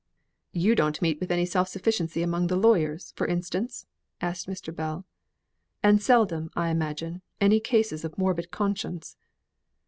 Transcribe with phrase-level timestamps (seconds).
[0.51, 3.85] "You don't meet with any self sufficiency among the lawyers, for instance?"
[4.19, 4.75] asked Mr.
[4.75, 5.05] Bell.
[5.83, 9.15] "And seldom, I imagine, any cases of morbid conscience."